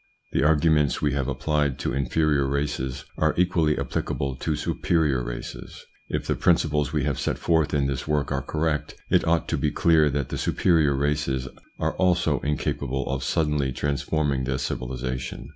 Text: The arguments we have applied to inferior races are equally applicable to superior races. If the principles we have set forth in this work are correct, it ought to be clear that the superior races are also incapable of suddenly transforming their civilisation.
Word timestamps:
The 0.31 0.41
arguments 0.43 0.99
we 0.99 1.13
have 1.13 1.27
applied 1.27 1.77
to 1.77 1.93
inferior 1.93 2.47
races 2.47 3.05
are 3.19 3.35
equally 3.37 3.77
applicable 3.77 4.35
to 4.37 4.55
superior 4.55 5.23
races. 5.23 5.85
If 6.09 6.25
the 6.25 6.33
principles 6.33 6.91
we 6.91 7.03
have 7.03 7.19
set 7.19 7.37
forth 7.37 7.71
in 7.71 7.85
this 7.85 8.07
work 8.07 8.31
are 8.31 8.41
correct, 8.41 8.95
it 9.11 9.27
ought 9.27 9.47
to 9.49 9.59
be 9.59 9.69
clear 9.69 10.09
that 10.09 10.29
the 10.29 10.39
superior 10.39 10.95
races 10.95 11.47
are 11.77 11.95
also 11.97 12.39
incapable 12.39 13.07
of 13.11 13.23
suddenly 13.23 13.71
transforming 13.71 14.45
their 14.45 14.57
civilisation. 14.57 15.49